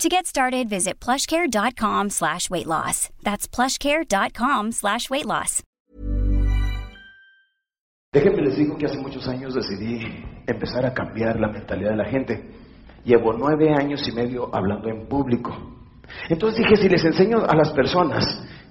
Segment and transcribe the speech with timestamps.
[0.00, 3.08] To get started, visit plushcare.com slash weight loss.
[3.22, 5.62] That's plushcare.com slash weight loss.
[8.12, 10.00] Déjenme les digo que hace muchos años decidí
[10.46, 12.50] empezar a cambiar la mentalidad de la gente.
[13.04, 15.56] Llevo nueve años y medio hablando en público.
[16.28, 18.24] Entonces dije, si les enseño a las personas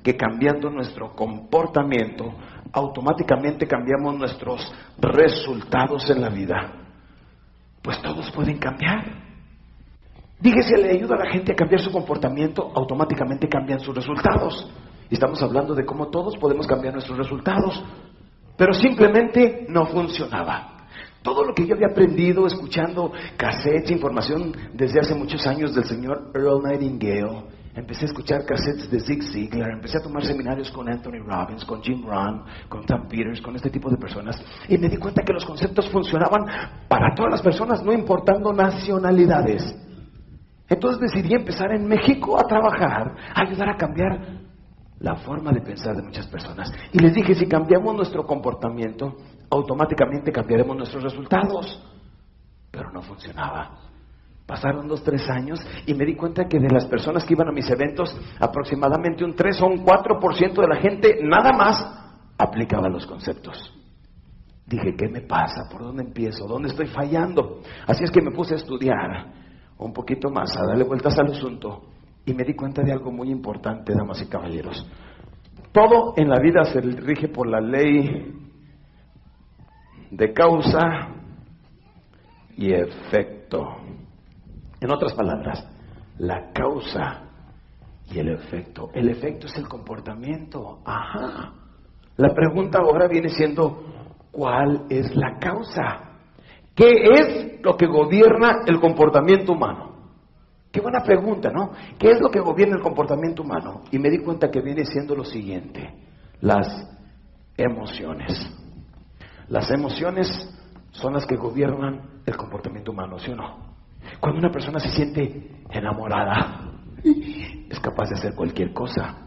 [0.04, 2.36] que cambiando nuestro comportamiento,
[2.72, 6.74] automáticamente cambiamos nuestros resultados en la vida,
[7.82, 9.31] pues todos pueden cambiar.
[10.42, 14.68] Si le ayuda a la gente a cambiar su comportamiento, automáticamente cambian sus resultados.
[15.10, 17.84] Estamos hablando de cómo todos podemos cambiar nuestros resultados.
[18.58, 20.88] Pero simplemente no funcionaba.
[21.22, 26.32] Todo lo que yo había aprendido escuchando cassettes, información desde hace muchos años del señor
[26.34, 27.44] Earl Nightingale,
[27.76, 31.84] empecé a escuchar cassettes de Zig Ziglar, empecé a tomar seminarios con Anthony Robbins, con
[31.84, 35.34] Jim Rohn, con Tom Peters, con este tipo de personas, y me di cuenta que
[35.34, 36.42] los conceptos funcionaban
[36.88, 39.91] para todas las personas, no importando nacionalidades.
[40.72, 44.22] Entonces decidí empezar en México a trabajar, a ayudar a cambiar
[45.00, 46.72] la forma de pensar de muchas personas.
[46.94, 49.18] Y les dije, si cambiamos nuestro comportamiento,
[49.50, 51.84] automáticamente cambiaremos nuestros resultados.
[52.72, 53.80] Pero no funcionaba.
[54.46, 57.52] Pasaron dos, tres años y me di cuenta que de las personas que iban a
[57.52, 61.86] mis eventos, aproximadamente un 3 o un 4% de la gente nada más
[62.38, 63.78] aplicaba los conceptos.
[64.66, 65.68] Dije, ¿qué me pasa?
[65.70, 66.48] ¿Por dónde empiezo?
[66.48, 67.60] ¿Dónde estoy fallando?
[67.86, 69.41] Así es que me puse a estudiar
[69.86, 71.82] un poquito más, a darle vueltas al asunto
[72.26, 74.88] y me di cuenta de algo muy importante, damas y caballeros.
[75.72, 78.34] Todo en la vida se rige por la ley
[80.12, 81.08] de causa
[82.58, 83.78] y efecto.
[84.80, 85.68] En otras palabras,
[86.18, 87.24] la causa
[88.12, 88.90] y el efecto.
[88.94, 90.80] El efecto es el comportamiento.
[90.86, 91.54] Ajá.
[92.18, 93.84] La pregunta ahora viene siendo,
[94.32, 96.11] ¿cuál es la causa?
[96.76, 99.92] ¿Qué es lo que gobierna el comportamiento humano?
[100.72, 101.72] Qué buena pregunta, ¿no?
[102.00, 103.82] ¿Qué es lo que gobierna el comportamiento humano?
[103.92, 105.94] Y me di cuenta que viene siendo lo siguiente,
[106.40, 106.68] las
[107.58, 108.50] emociones.
[109.50, 110.28] Las emociones
[110.92, 113.72] son las que gobiernan el comportamiento humano, ¿sí o no?
[114.20, 116.72] Cuando una persona se siente enamorada,
[117.04, 119.18] es capaz de hacer cualquier cosa.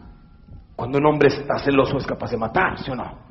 [0.75, 3.24] Cuando un hombre está celoso, es capaz de matar, ¿sí o no?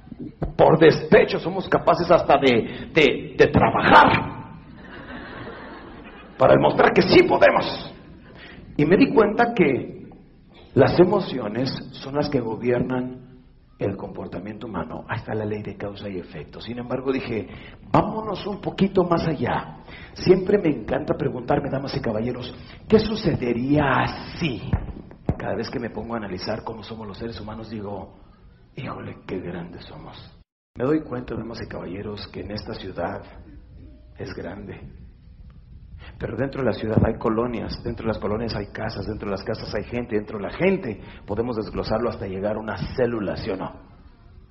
[0.56, 2.91] Por despecho somos capaces hasta de,
[3.36, 4.34] de, trabajar
[6.38, 7.92] para demostrar que sí podemos.
[8.76, 10.08] Y me di cuenta que
[10.74, 13.24] las emociones son las que gobiernan
[13.78, 15.04] el comportamiento humano.
[15.08, 16.60] Ahí está la ley de causa y efecto.
[16.60, 17.48] Sin embargo, dije,
[17.91, 19.78] vámonos un poquito más allá.
[20.14, 22.54] Siempre me encanta preguntarme, damas y caballeros,
[22.88, 23.84] ¿qué sucedería
[24.38, 24.70] si?
[25.36, 28.15] Cada vez que me pongo a analizar cómo somos los seres humanos, digo,
[28.76, 30.16] híjole, qué grandes somos.
[30.76, 33.22] Me doy cuenta, damas y caballeros, que en esta ciudad
[34.18, 34.80] es grande.
[36.18, 39.32] Pero dentro de la ciudad hay colonias, dentro de las colonias hay casas, dentro de
[39.32, 43.36] las casas hay gente, dentro de la gente podemos desglosarlo hasta llegar a una célula,
[43.36, 43.72] ¿sí o no?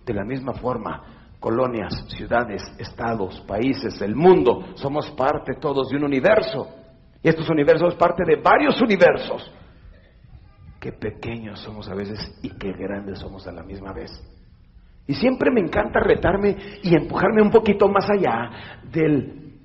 [0.06, 6.06] De la misma forma, colonias, ciudades, estados, países, el mundo, somos parte todos de un
[6.06, 6.68] universo.
[7.22, 9.52] Y estos universos es parte de varios universos.
[10.84, 14.12] Qué pequeños somos a veces y qué grandes somos a la misma vez.
[15.08, 19.62] Y siempre me encanta retarme y empujarme un poquito más allá del,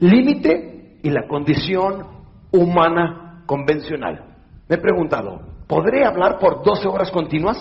[0.00, 2.06] límite y la condición
[2.50, 4.24] humana convencional.
[4.70, 7.58] Me he preguntado, ¿podré hablar por 12 horas continuas?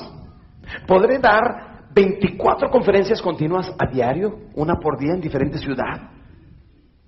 [0.87, 6.09] Podré dar 24 conferencias continuas a diario, una por día en diferente ciudad.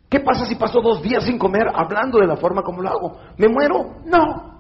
[0.09, 3.18] ¿Qué pasa si paso dos días sin comer hablando de la forma como lo hago?
[3.38, 4.01] ¿Me muero?
[4.06, 4.52] No.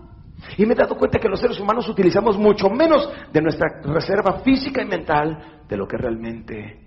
[0.57, 4.39] Y me he dado cuenta que los seres humanos utilizamos mucho menos de nuestra reserva
[4.39, 6.79] física y mental de lo que realmente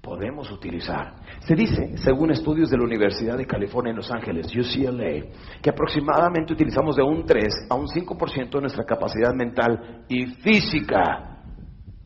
[0.00, 1.14] podemos utilizar.
[1.40, 5.26] Se dice, según estudios de la Universidad de California en Los Ángeles, UCLA,
[5.60, 11.42] que aproximadamente utilizamos de un 3 a un 5% de nuestra capacidad mental y física.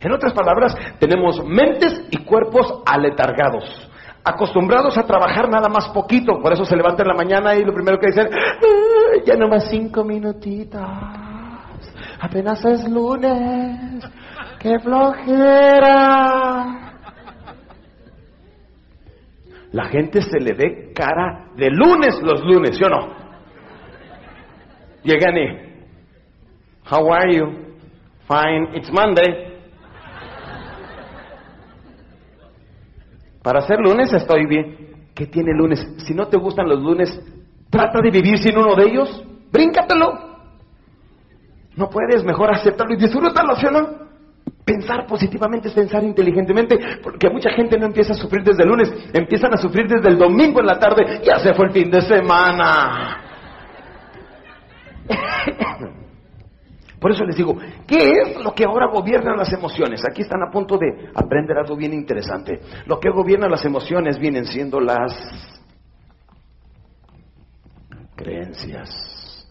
[0.00, 3.89] En otras palabras, tenemos mentes y cuerpos aletargados
[4.24, 7.72] acostumbrados a trabajar nada más poquito, por eso se levantan en la mañana y lo
[7.72, 8.28] primero que dicen,
[9.24, 10.80] ya no más cinco minutitos,
[12.20, 14.04] apenas es lunes,
[14.58, 16.76] qué flojera.
[19.72, 23.14] La gente se le ve cara de lunes los lunes, ¿sí o no?
[25.04, 25.48] Llegan y,
[26.90, 27.46] how are you?
[28.26, 29.49] Fine, it's Monday.
[33.42, 34.90] Para ser lunes estoy bien.
[35.14, 35.86] ¿Qué tiene lunes?
[36.06, 37.20] Si no te gustan los lunes,
[37.70, 39.24] trata de vivir sin uno de ellos.
[39.52, 40.30] Bríncatelo.
[41.76, 43.88] No puedes, mejor aceptarlo y disfrútalo, ¿sí o no?
[44.64, 49.54] Pensar positivamente es pensar inteligentemente, porque mucha gente no empieza a sufrir desde lunes, empiezan
[49.54, 53.20] a sufrir desde el domingo en la tarde, ya se fue el fin de semana.
[57.00, 57.56] Por eso les digo,
[57.86, 60.02] ¿qué es lo que ahora gobierna las emociones?
[60.06, 62.60] Aquí están a punto de aprender algo bien interesante.
[62.86, 65.10] Lo que gobierna las emociones vienen siendo las
[68.14, 69.48] creencias.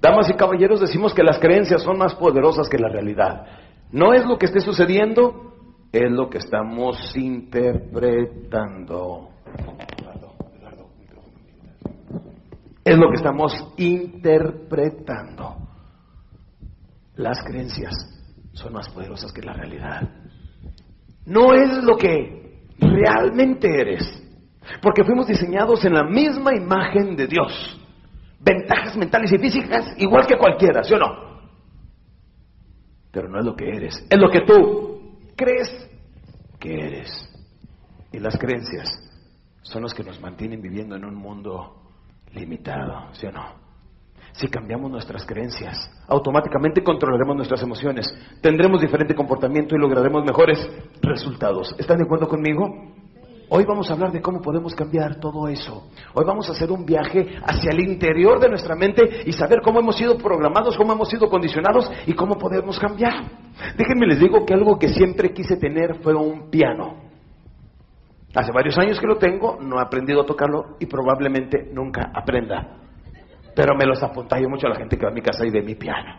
[0.00, 3.46] Damas y caballeros, decimos que las creencias son más poderosas que la realidad.
[3.92, 5.54] No es lo que esté sucediendo,
[5.92, 9.28] es lo que estamos interpretando.
[12.84, 15.69] Es lo que estamos interpretando.
[17.20, 17.92] Las creencias
[18.54, 20.08] son más poderosas que la realidad.
[21.26, 24.02] No es lo que realmente eres,
[24.80, 27.78] porque fuimos diseñados en la misma imagen de Dios.
[28.40, 31.42] Ventajas mentales y físicas igual que cualquiera, ¿sí o no?
[33.12, 35.90] Pero no es lo que eres, es lo que tú crees
[36.58, 37.10] que eres.
[38.12, 38.88] Y las creencias
[39.60, 41.82] son las que nos mantienen viviendo en un mundo
[42.32, 43.59] limitado, ¿sí o no?
[44.32, 48.06] Si cambiamos nuestras creencias, automáticamente controlaremos nuestras emociones,
[48.40, 50.58] tendremos diferente comportamiento y lograremos mejores
[51.02, 51.74] resultados.
[51.78, 52.90] ¿Están de acuerdo conmigo?
[53.52, 55.90] Hoy vamos a hablar de cómo podemos cambiar todo eso.
[56.14, 59.80] Hoy vamos a hacer un viaje hacia el interior de nuestra mente y saber cómo
[59.80, 63.24] hemos sido programados, cómo hemos sido condicionados y cómo podemos cambiar.
[63.76, 67.10] Déjenme les digo que algo que siempre quise tener fue un piano.
[68.32, 72.89] Hace varios años que lo tengo, no he aprendido a tocarlo y probablemente nunca aprenda.
[73.60, 75.60] Pero me los apunta mucho a la gente que va a mi casa y ve
[75.60, 76.14] mi piano.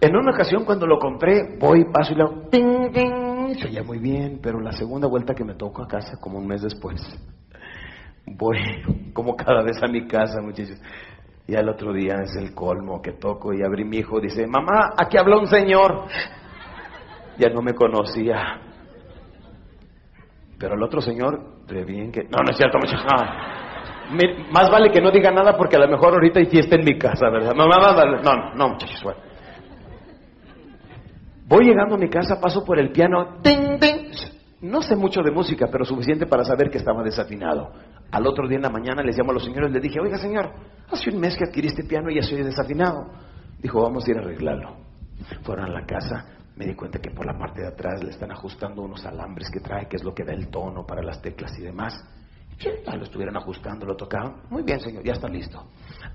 [0.00, 2.48] En una ocasión cuando lo compré, voy, paso y lo...
[2.48, 3.58] ¡Ting, ting!
[3.60, 6.46] Se oía muy bien, pero la segunda vuelta que me toco a casa, como un
[6.46, 6.98] mes después,
[8.24, 8.56] voy
[9.12, 10.80] como cada vez a mi casa, muchachos.
[11.46, 14.94] Y al otro día es el colmo que toco y abrí mi hijo, dice, mamá,
[14.96, 16.06] aquí habla un señor.
[17.36, 18.62] Ya no me conocía.
[20.58, 22.22] Pero el otro señor, de bien que...
[22.22, 23.04] No, no es cierto, muchachos,
[24.50, 26.98] más vale que no diga nada porque a lo mejor ahorita hay fiesta en mi
[26.98, 27.54] casa, ¿verdad?
[27.54, 29.20] No, no, no, no, muchachos, bueno.
[31.48, 34.06] Voy llegando a mi casa, paso por el piano, ¡ting, ting!
[34.62, 37.72] No sé mucho de música, pero suficiente para saber que estaba desafinado.
[38.10, 40.18] Al otro día en la mañana les llamo a los señores y les dije, oiga
[40.18, 40.50] señor,
[40.90, 43.10] hace un mes que adquiriste piano y ya soy desafinado.
[43.60, 44.76] Dijo, vamos a ir a arreglarlo.
[45.42, 46.24] Fueron a la casa,
[46.56, 49.60] me di cuenta que por la parte de atrás le están ajustando unos alambres que
[49.60, 51.94] trae, que es lo que da el tono para las teclas y demás.
[52.58, 54.42] Lo estuvieron ajustando, lo tocaban.
[54.48, 55.62] Muy bien, señor, ya está listo.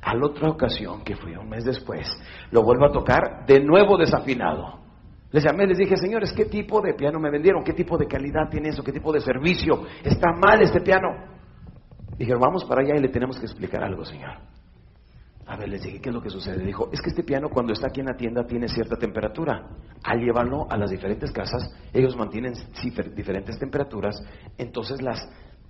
[0.01, 2.07] A la otra ocasión, que fue un mes después,
[2.49, 4.79] lo vuelvo a tocar de nuevo desafinado.
[5.31, 7.63] Les llamé, les dije, señores, ¿qué tipo de piano me vendieron?
[7.63, 8.83] ¿Qué tipo de calidad tiene eso?
[8.83, 9.85] ¿Qué tipo de servicio?
[10.03, 11.07] Está mal este piano.
[12.17, 14.31] Dijeron, vamos para allá y le tenemos que explicar algo, señor.
[15.45, 16.63] A ver, les dije, ¿qué es lo que sucede?
[16.63, 19.67] Dijo, es que este piano cuando está aquí en la tienda tiene cierta temperatura.
[20.03, 22.53] Al llevarlo a las diferentes casas, ellos mantienen
[23.15, 24.15] diferentes temperaturas,
[24.57, 25.19] entonces las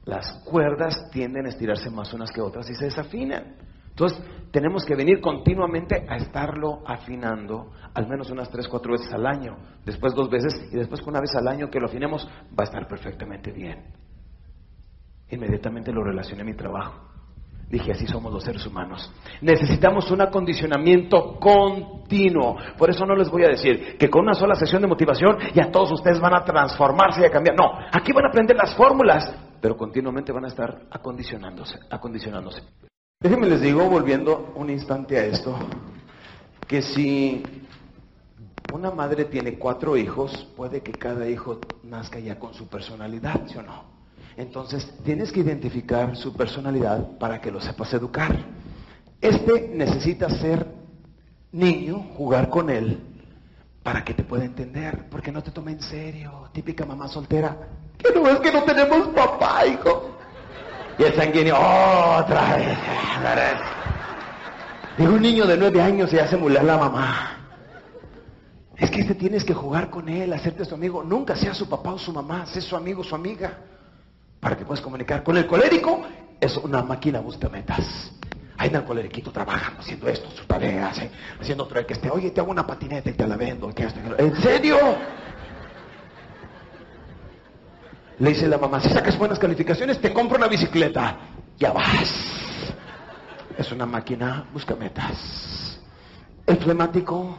[0.05, 3.55] las cuerdas tienden a estirarse más unas que otras y se desafinan.
[3.89, 9.25] Entonces, tenemos que venir continuamente a estarlo afinando, al menos unas tres, cuatro veces al
[9.25, 12.63] año, después dos veces, y después una vez al año que lo afinemos, va a
[12.63, 13.83] estar perfectamente bien.
[15.29, 17.11] Inmediatamente lo relacioné a mi trabajo.
[17.69, 19.09] Dije, así somos los seres humanos.
[19.41, 22.57] Necesitamos un acondicionamiento continuo.
[22.77, 25.71] Por eso no les voy a decir que con una sola sesión de motivación ya
[25.71, 27.55] todos ustedes van a transformarse y a cambiar.
[27.55, 32.63] No, aquí van a aprender las fórmulas, pero continuamente van a estar acondicionándose, acondicionándose.
[33.21, 35.55] Déjenme les digo, volviendo un instante a esto,
[36.67, 37.43] que si
[38.73, 43.57] una madre tiene cuatro hijos, puede que cada hijo nazca ya con su personalidad, ¿sí
[43.57, 43.83] o no?
[44.37, 48.35] Entonces tienes que identificar su personalidad para que lo sepas educar.
[49.19, 50.65] Este necesita ser
[51.51, 52.99] niño, jugar con él,
[53.83, 56.49] para que te pueda entender, porque no te tome en serio.
[56.53, 57.67] Típica mamá soltera.
[58.03, 60.11] Que no es que no tenemos papá, hijo.
[60.97, 62.77] Y el sanguíneo, otra vez.
[64.97, 67.37] Digo, un niño de nueve años y hace mular la mamá.
[68.77, 71.03] Es que este tienes que jugar con él, hacerte su amigo.
[71.03, 73.57] Nunca sea su papá o su mamá, sé su amigo o su amiga.
[74.39, 76.01] Para que puedas comunicar con el colérico,
[76.39, 78.11] es una máquina busca metas.
[78.57, 80.91] Ahí anda el coleriquito trabajando, haciendo esto, su tarea,
[81.39, 83.71] haciendo otro que esté, oye, te hago una patineta y te la vendo.
[84.17, 84.77] ¿En serio?
[88.21, 91.17] Le dice la mamá, si sacas buenas calificaciones, te compro una bicicleta.
[91.57, 92.71] Ya vas.
[93.57, 95.79] Es una máquina, busca metas.
[96.45, 97.35] El flemático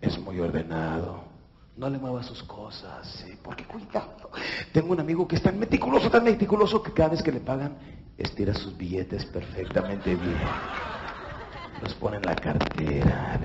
[0.00, 1.24] es muy ordenado.
[1.76, 4.30] No le mueva sus cosas, porque cuidado.
[4.72, 7.76] Tengo un amigo que es tan meticuloso, tan meticuloso que cada vez que le pagan,
[8.16, 10.38] estira sus billetes perfectamente bien.
[11.82, 13.40] Los pone en la cartera.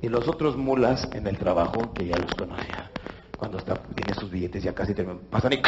[0.00, 2.91] Y los otros mulas en el trabajo, que ya los conocía,
[3.42, 5.62] cuando está, tiene sus billetes ya casi terminan, pasan y...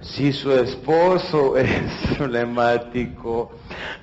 [0.00, 3.50] Si su esposo es problemático,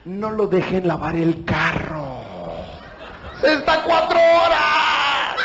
[0.06, 2.22] no lo dejen lavar el carro.
[3.42, 5.36] ¡Está cuatro horas!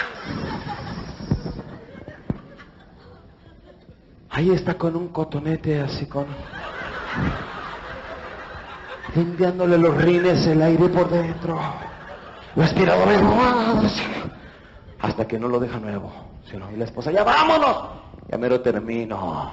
[4.29, 6.27] Ahí está con un cotonete así con...
[9.17, 11.59] Limpiándole los rines, el aire por dentro.
[12.57, 13.13] La aspiradora.
[15.01, 16.13] Hasta que no lo deja nuevo.
[16.51, 17.77] Si no, y la esposa, ya vámonos.
[18.31, 19.53] Ya mero termino.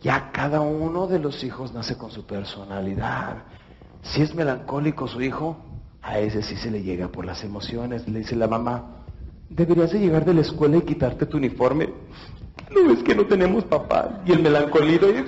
[0.00, 3.38] Ya cada uno de los hijos nace con su personalidad.
[4.02, 5.56] Si es melancólico su hijo,
[6.02, 8.08] a ese sí se le llega por las emociones.
[8.08, 9.04] Le dice la mamá,
[9.48, 11.92] deberías de llegar de la escuela y quitarte tu uniforme.
[12.70, 14.20] No ves que no tenemos papá.
[14.24, 15.24] Y el melancolido dice,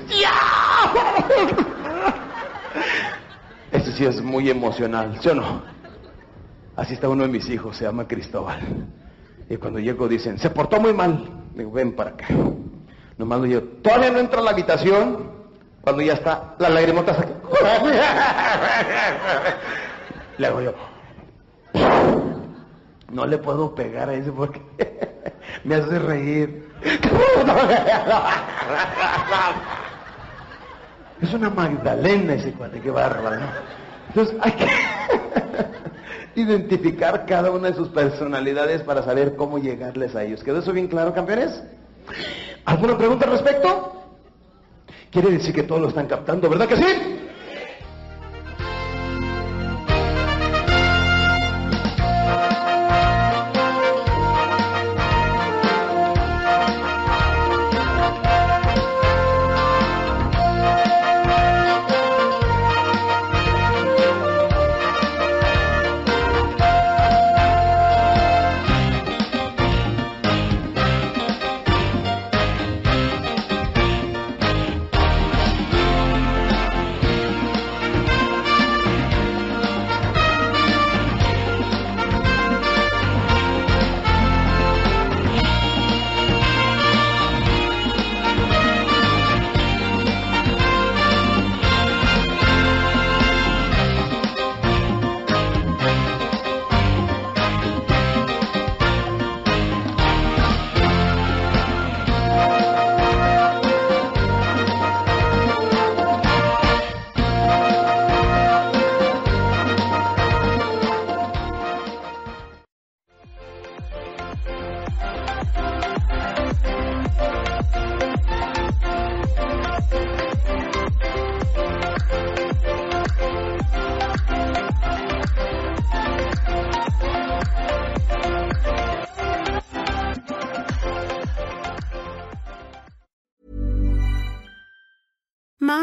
[3.73, 5.80] Este sí es muy emocional, ¿sí o no?
[6.81, 8.59] Así está uno de mis hijos, se llama Cristóbal.
[9.51, 11.29] Y cuando llego dicen, se portó muy mal.
[11.55, 12.29] Digo, ven para acá.
[13.19, 15.31] Nomás lo yo, todavía no entra a la habitación
[15.83, 17.35] cuando ya está la lagrimota aquí.
[20.39, 20.73] Le hago yo,
[23.13, 24.63] no le puedo pegar a ese porque
[25.65, 26.67] me hace reír.
[31.21, 33.43] Es una Magdalena ese cuate, qué bárbaro.
[34.09, 34.67] Entonces hay que
[36.35, 40.43] identificar cada una de sus personalidades para saber cómo llegarles a ellos.
[40.43, 41.63] ¿Quedó eso bien claro, campeones?
[42.65, 43.93] ¿Alguna pregunta al respecto?
[45.11, 47.20] Quiere decir que todos lo están captando, ¿verdad que sí?